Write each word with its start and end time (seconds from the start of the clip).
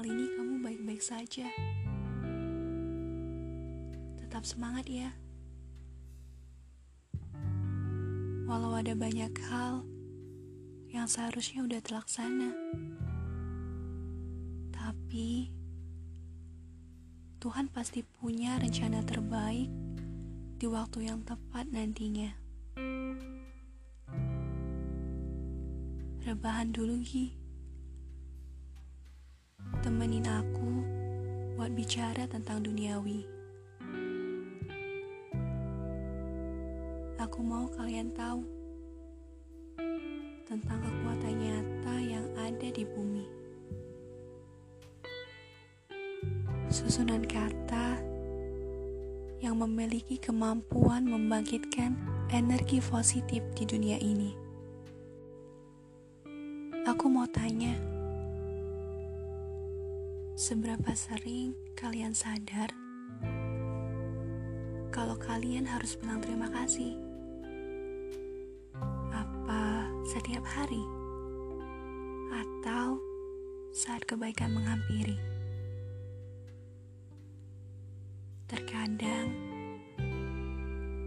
kali 0.00 0.16
ini 0.16 0.32
kamu 0.32 0.64
baik-baik 0.64 1.02
saja. 1.04 1.44
Tetap 4.16 4.48
semangat 4.48 4.88
ya. 4.88 5.12
Walau 8.48 8.80
ada 8.80 8.96
banyak 8.96 9.28
hal 9.52 9.84
yang 10.88 11.04
seharusnya 11.04 11.68
udah 11.68 11.84
terlaksana. 11.84 12.48
Tapi 14.72 15.52
Tuhan 17.36 17.68
pasti 17.68 18.00
punya 18.00 18.56
rencana 18.56 19.04
terbaik 19.04 19.68
di 20.56 20.64
waktu 20.64 21.12
yang 21.12 21.28
tepat 21.28 21.68
nantinya. 21.68 22.32
Rebahan 26.24 26.72
dulu, 26.72 27.04
Gi. 27.04 27.39
Temenin 29.90 30.22
aku 30.22 30.86
buat 31.58 31.74
bicara 31.74 32.22
tentang 32.30 32.62
duniawi. 32.62 33.26
Aku 37.18 37.42
mau 37.42 37.66
kalian 37.74 38.14
tahu 38.14 38.46
tentang 40.46 40.78
kekuatan 40.78 41.34
nyata 41.34 41.94
yang 42.06 42.22
ada 42.38 42.70
di 42.70 42.86
bumi. 42.86 43.26
Susunan 46.70 47.26
kata 47.26 47.98
yang 49.42 49.58
memiliki 49.58 50.22
kemampuan 50.22 51.02
membangkitkan 51.02 51.98
energi 52.30 52.78
positif 52.78 53.42
di 53.58 53.66
dunia 53.66 53.98
ini. 53.98 54.38
Aku 56.86 57.10
mau 57.10 57.26
tanya, 57.26 57.74
seberapa 60.40 60.96
sering 60.96 61.52
kalian 61.76 62.16
sadar 62.16 62.72
kalau 64.88 65.20
kalian 65.20 65.68
harus 65.68 66.00
bilang 66.00 66.24
terima 66.24 66.48
kasih? 66.48 66.96
setiap 70.10 70.42
hari 70.42 70.82
atau 72.34 72.98
saat 73.70 74.02
kebaikan 74.10 74.50
menghampiri. 74.50 75.14
Terkadang 78.50 79.30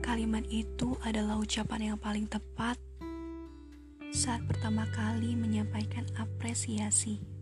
kalimat 0.00 0.48
itu 0.48 0.96
adalah 1.04 1.36
ucapan 1.36 1.92
yang 1.92 1.98
paling 2.00 2.24
tepat 2.24 2.80
saat 4.16 4.40
pertama 4.48 4.88
kali 4.96 5.36
menyampaikan 5.36 6.08
apresiasi. 6.16 7.35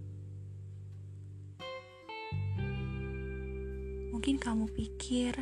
Mungkin 4.24 4.40
kamu 4.40 4.66
pikir, 4.72 5.36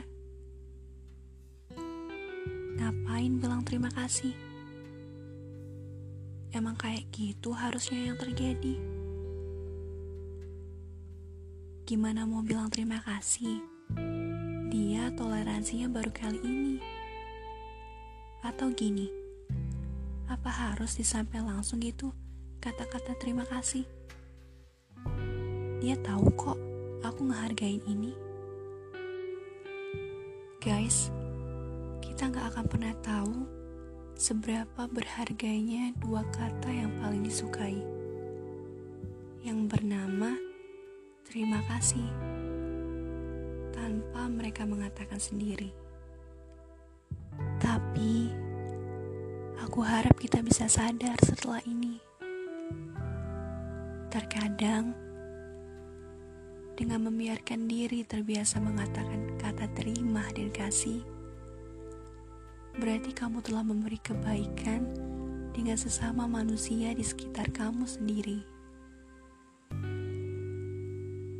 ngapain 2.74 3.38
bilang 3.38 3.62
terima 3.62 3.86
kasih? 3.94 4.34
Emang 6.50 6.74
kayak 6.74 7.06
gitu 7.14 7.54
harusnya 7.54 8.10
yang 8.10 8.18
terjadi. 8.18 8.74
Gimana 11.86 12.26
mau 12.26 12.42
bilang 12.42 12.74
terima 12.74 12.98
kasih? 13.06 13.62
Dia 14.74 15.14
toleransinya 15.14 15.86
baru 15.86 16.10
kali 16.10 16.42
ini. 16.42 16.76
Atau 18.42 18.74
gini, 18.74 19.06
apa 20.26 20.50
harus 20.50 20.98
disampaikan 20.98 21.54
langsung 21.54 21.78
gitu 21.78 22.10
kata-kata 22.58 23.14
terima 23.22 23.46
kasih? 23.46 23.86
Dia 25.78 25.94
tahu 26.02 26.34
kok 26.34 26.58
aku 27.06 27.30
ngehargain 27.30 27.78
ini. 27.86 28.31
Guys, 30.62 31.10
kita 31.98 32.30
nggak 32.30 32.54
akan 32.54 32.66
pernah 32.70 32.94
tahu 33.02 33.34
seberapa 34.14 34.86
berharganya 34.86 35.90
dua 35.98 36.22
kata 36.30 36.70
yang 36.70 36.94
paling 37.02 37.26
disukai, 37.26 37.82
yang 39.42 39.66
bernama 39.66 40.38
"terima 41.26 41.58
kasih" 41.66 42.06
tanpa 43.74 44.30
mereka 44.30 44.62
mengatakan 44.62 45.18
sendiri. 45.18 45.74
Tapi, 47.58 48.30
aku 49.66 49.82
harap 49.82 50.14
kita 50.14 50.46
bisa 50.46 50.70
sadar 50.70 51.18
setelah 51.26 51.58
ini. 51.66 51.98
Terkadang, 54.14 54.94
dengan 56.72 57.08
membiarkan 57.10 57.68
diri 57.68 58.04
terbiasa 58.06 58.62
mengatakan 58.62 59.36
kata 59.36 59.68
terima 59.76 60.24
dan 60.32 60.48
kasih, 60.48 61.04
berarti 62.80 63.12
kamu 63.12 63.44
telah 63.44 63.60
memberi 63.60 64.00
kebaikan 64.00 64.88
dengan 65.52 65.76
sesama 65.76 66.24
manusia 66.24 66.96
di 66.96 67.04
sekitar 67.04 67.52
kamu 67.52 67.84
sendiri. 67.84 68.40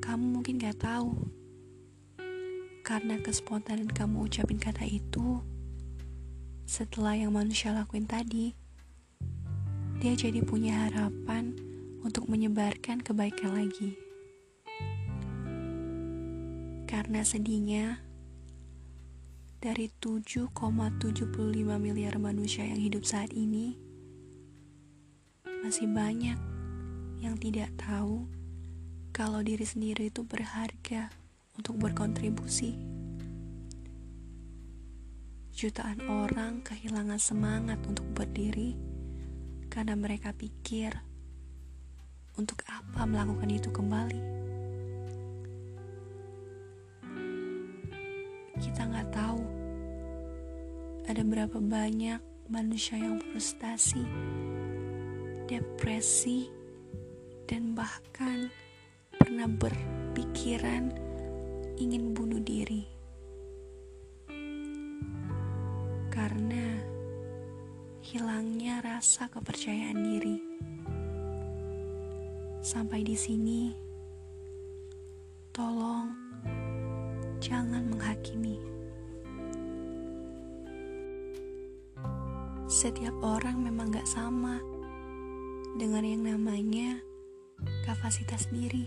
Kamu 0.05 0.25
mungkin 0.37 0.61
gak 0.61 0.85
tahu, 0.85 1.17
karena 2.85 3.17
kespontanan 3.23 3.89
kamu 3.89 4.29
ucapin 4.29 4.61
kata 4.61 4.85
itu, 4.85 5.41
setelah 6.69 7.17
yang 7.17 7.33
manusia 7.33 7.73
lakuin 7.73 8.05
tadi, 8.05 8.53
dia 10.03 10.19
jadi 10.19 10.43
punya 10.43 10.91
harapan 10.91 11.55
untuk 12.03 12.27
menyebarkan 12.27 12.99
kebaikan 13.01 13.55
lagi. 13.55 14.02
Karena 16.93 17.25
sedihnya, 17.25 18.05
dari 19.65 19.89
7,75 19.97 21.33
miliar 21.81 22.21
manusia 22.21 22.69
yang 22.69 22.77
hidup 22.77 23.09
saat 23.09 23.33
ini, 23.33 23.81
masih 25.65 25.89
banyak 25.89 26.37
yang 27.25 27.41
tidak 27.41 27.73
tahu 27.81 28.29
kalau 29.17 29.41
diri 29.41 29.65
sendiri 29.65 30.13
itu 30.13 30.21
berharga 30.21 31.09
untuk 31.57 31.81
berkontribusi. 31.81 32.77
Jutaan 35.57 36.05
orang 36.13 36.61
kehilangan 36.61 37.17
semangat 37.17 37.81
untuk 37.89 38.05
berdiri 38.13 38.77
karena 39.73 39.97
mereka 39.97 40.37
pikir 40.37 40.93
untuk 42.37 42.61
apa 42.69 43.09
melakukan 43.09 43.49
itu 43.49 43.73
kembali. 43.73 44.42
Kita 48.63 48.87
nggak 48.87 49.11
tahu 49.11 49.43
ada 51.11 51.23
berapa 51.27 51.59
banyak 51.59 52.23
manusia 52.47 52.95
yang 52.95 53.19
frustasi, 53.19 54.07
depresi, 55.51 56.47
dan 57.51 57.75
bahkan 57.75 58.47
pernah 59.19 59.51
berpikiran 59.51 60.95
ingin 61.75 62.15
bunuh 62.15 62.39
diri 62.39 62.87
karena 66.15 66.79
hilangnya 68.07 68.79
rasa 68.79 69.27
kepercayaan 69.27 69.99
diri. 70.07 70.39
Sampai 72.63 73.03
di 73.03 73.19
sini, 73.19 73.75
tolong 75.51 76.15
jangan 77.43 77.83
menghakimi. 77.91 78.55
Setiap 82.71 83.19
orang 83.19 83.67
memang 83.67 83.91
gak 83.91 84.07
sama 84.07 84.63
dengan 85.75 86.07
yang 86.07 86.23
namanya 86.23 87.03
kapasitas 87.83 88.47
diri. 88.55 88.87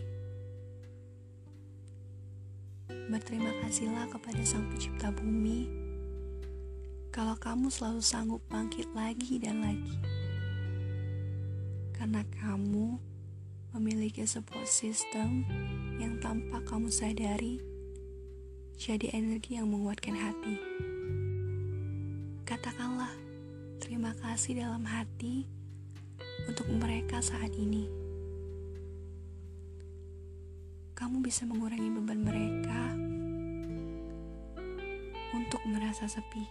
Berterima 3.12 3.52
kasihlah 3.60 4.08
kepada 4.08 4.42
Sang 4.48 4.66
Pencipta 4.72 5.12
Bumi 5.12 5.68
kalau 7.12 7.36
kamu 7.36 7.68
selalu 7.68 8.02
sanggup 8.02 8.42
bangkit 8.48 8.88
lagi 8.96 9.36
dan 9.36 9.62
lagi. 9.62 10.00
Karena 11.92 12.24
kamu 12.40 12.98
memiliki 13.76 14.24
sebuah 14.24 14.64
sistem 14.64 15.44
yang 16.00 16.16
tanpa 16.24 16.64
kamu 16.64 16.88
sadari 16.88 17.75
jadi 18.76 19.08
energi 19.16 19.56
yang 19.56 19.72
menguatkan 19.72 20.16
hati. 20.20 20.56
Katakanlah 22.44 23.12
terima 23.80 24.12
kasih 24.20 24.60
dalam 24.60 24.84
hati 24.84 25.48
untuk 26.44 26.68
mereka 26.68 27.24
saat 27.24 27.56
ini. 27.56 27.88
Kamu 30.96 31.24
bisa 31.24 31.48
mengurangi 31.48 31.88
beban 31.88 32.20
mereka 32.20 32.82
untuk 35.36 35.64
merasa 35.72 36.08
sepi. 36.12 36.44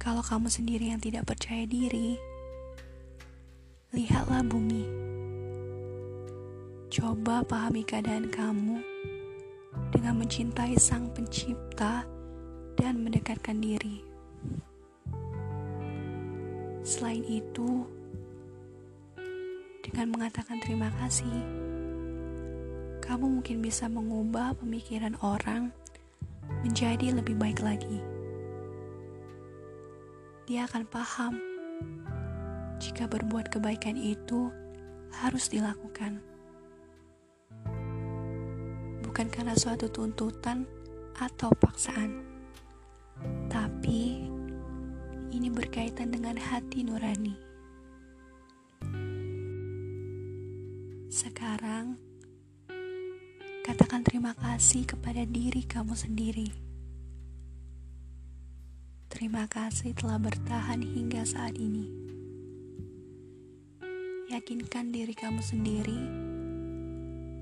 Kalau 0.00 0.24
kamu 0.24 0.48
sendiri 0.48 0.90
yang 0.90 1.00
tidak 1.00 1.28
percaya 1.28 1.68
diri, 1.68 2.16
lihatlah 3.92 4.42
bumi. 4.48 4.84
Coba 6.92 7.44
pahami 7.44 7.84
keadaan 7.88 8.28
kamu 8.28 8.84
dengan 10.02 10.18
mencintai 10.18 10.74
Sang 10.82 11.14
Pencipta 11.14 12.02
dan 12.74 13.06
mendekatkan 13.06 13.62
diri. 13.62 14.02
Selain 16.82 17.22
itu, 17.22 17.86
dengan 19.86 20.10
mengatakan 20.10 20.58
terima 20.58 20.90
kasih, 20.98 21.30
kamu 22.98 23.38
mungkin 23.38 23.62
bisa 23.62 23.86
mengubah 23.86 24.58
pemikiran 24.58 25.14
orang 25.22 25.70
menjadi 26.66 27.14
lebih 27.14 27.38
baik 27.38 27.62
lagi. 27.62 28.02
Dia 30.50 30.66
akan 30.66 30.82
paham 30.90 31.38
jika 32.82 33.06
berbuat 33.06 33.54
kebaikan 33.54 33.94
itu 33.94 34.50
harus 35.14 35.46
dilakukan, 35.46 36.18
bukan 39.12 39.28
karena 39.28 39.52
suatu 39.52 39.92
tuntutan 39.92 40.64
atau 41.20 41.52
paksaan, 41.60 42.24
tapi 43.52 44.24
ini 45.28 45.52
berkaitan 45.52 46.08
dengan 46.08 46.40
hati 46.40 46.80
nurani. 46.80 47.36
Sekarang, 51.12 52.00
katakan 53.60 54.00
terima 54.00 54.32
kasih 54.32 54.88
kepada 54.88 55.28
diri 55.28 55.60
kamu 55.68 55.92
sendiri. 55.92 56.48
Terima 59.12 59.44
kasih 59.44 59.92
telah 59.92 60.16
bertahan 60.16 60.80
hingga 60.80 61.20
saat 61.28 61.60
ini. 61.60 61.84
Yakinkan 64.32 64.88
diri 64.88 65.12
kamu 65.12 65.44
sendiri 65.44 66.31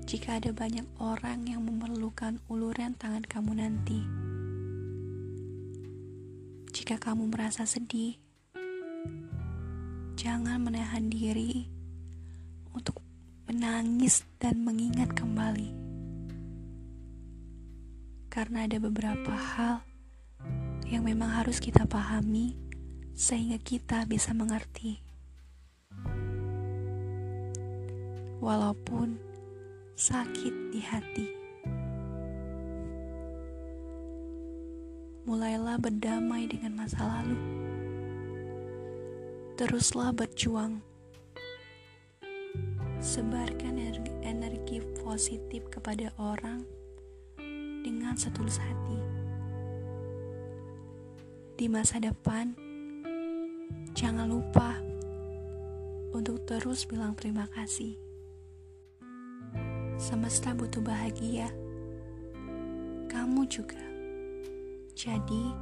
jika 0.05 0.41
ada 0.41 0.49
banyak 0.49 0.85
orang 0.97 1.45
yang 1.45 1.61
memerlukan 1.61 2.41
uluran 2.49 2.97
tangan 2.97 3.21
kamu 3.25 3.61
nanti. 3.61 4.01
Jika 6.71 6.97
kamu 6.97 7.29
merasa 7.29 7.67
sedih, 7.67 8.17
jangan 10.17 10.63
menahan 10.63 11.07
diri 11.07 11.69
untuk 12.73 12.99
menangis 13.45 14.25
dan 14.41 14.63
mengingat 14.65 15.13
kembali, 15.13 15.69
karena 18.31 18.65
ada 18.65 18.77
beberapa 18.81 19.35
hal 19.35 19.83
yang 20.89 21.07
memang 21.07 21.29
harus 21.43 21.61
kita 21.63 21.87
pahami 21.87 22.57
sehingga 23.15 23.59
kita 23.61 24.03
bisa 24.09 24.33
mengerti. 24.33 24.99
Walaupun 28.41 29.30
sakit 30.01 30.73
di 30.73 30.81
hati. 30.81 31.41
mulailah 35.21 35.77
berdamai 35.77 36.49
dengan 36.49 36.83
masa 36.83 36.99
lalu. 37.05 37.39
Teruslah 39.55 40.11
berjuang. 40.11 40.81
Sebarkan 43.01 43.77
energi, 44.25 44.83
positif 45.01 45.65
kepada 45.69 46.11
orang 46.19 46.65
dengan 47.85 48.17
setulus 48.17 48.57
hati. 48.59 48.99
Di 51.55 51.69
masa 51.69 52.01
depan, 52.01 52.57
jangan 53.93 54.27
lupa 54.27 54.81
untuk 56.11 56.41
terus 56.49 56.83
bilang 56.89 57.13
terima 57.13 57.45
kasih. 57.53 58.10
Semesta 60.11 60.51
butuh 60.51 60.83
bahagia. 60.83 61.47
Kamu 63.07 63.47
juga. 63.47 63.79
Jadi, 64.91 65.55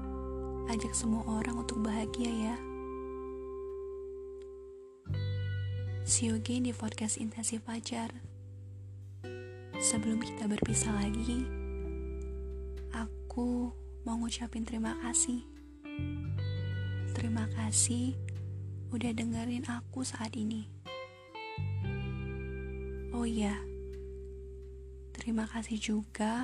ajak 0.73 0.89
semua 0.89 1.21
orang 1.29 1.61
untuk 1.61 1.85
bahagia 1.85 2.49
ya. 2.49 2.55
See 6.01 6.33
you 6.33 6.41
again 6.41 6.65
di 6.65 6.73
podcast 6.73 7.21
Intensif 7.21 7.61
Fajar. 7.61 8.09
Sebelum 9.77 10.17
kita 10.17 10.49
berpisah 10.49 10.97
lagi, 10.97 11.45
aku 12.89 13.69
mau 14.01 14.17
ngucapin 14.17 14.65
terima 14.65 14.97
kasih. 15.05 15.45
Terima 17.13 17.45
kasih 17.53 18.17
udah 18.89 19.13
dengerin 19.13 19.69
aku 19.69 20.01
saat 20.01 20.33
ini. 20.33 20.65
Oh 23.13 23.29
iya, 23.29 23.68
terima 25.29 25.45
kasih 25.45 25.77
juga 25.77 26.41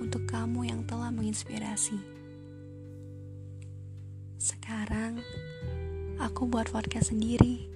untuk 0.00 0.24
kamu 0.24 0.64
yang 0.64 0.80
telah 0.88 1.12
menginspirasi. 1.12 2.00
Sekarang, 4.40 5.20
aku 6.16 6.48
buat 6.48 6.72
podcast 6.72 7.12
sendiri. 7.12 7.68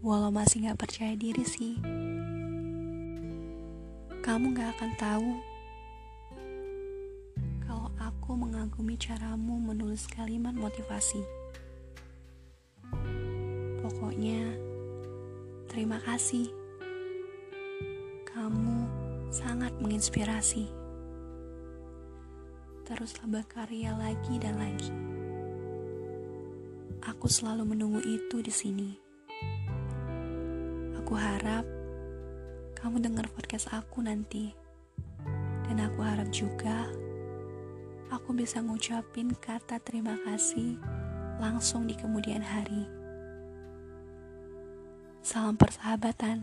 Walau 0.00 0.32
masih 0.32 0.64
gak 0.64 0.80
percaya 0.80 1.12
diri 1.12 1.44
sih. 1.44 1.76
Kamu 4.24 4.56
gak 4.56 4.80
akan 4.80 4.92
tahu 4.96 5.30
kalau 7.68 7.92
aku 8.00 8.32
mengagumi 8.32 8.96
caramu 8.96 9.60
menulis 9.60 10.08
kalimat 10.08 10.56
motivasi. 10.56 11.20
Pokoknya, 13.84 14.56
terima 15.68 16.00
kasih. 16.00 16.57
Kamu 18.48 18.80
sangat 19.28 19.76
menginspirasi. 19.76 20.72
Teruslah 22.88 23.28
berkarya 23.28 23.92
lagi 23.92 24.40
dan 24.40 24.56
lagi. 24.56 24.88
Aku 27.12 27.28
selalu 27.28 27.76
menunggu 27.76 28.00
itu 28.00 28.40
di 28.40 28.48
sini. 28.48 28.90
Aku 30.96 31.12
harap 31.12 31.68
kamu 32.72 33.04
dengar 33.04 33.28
podcast 33.36 33.68
aku 33.68 34.00
nanti. 34.00 34.56
Dan 35.68 35.84
aku 35.84 36.00
harap 36.00 36.32
juga 36.32 36.88
aku 38.08 38.32
bisa 38.32 38.64
ngucapin 38.64 39.36
kata 39.36 39.76
terima 39.84 40.16
kasih 40.24 40.80
langsung 41.36 41.84
di 41.84 41.92
kemudian 41.92 42.40
hari. 42.40 42.88
Salam 45.20 45.60
persahabatan. 45.60 46.40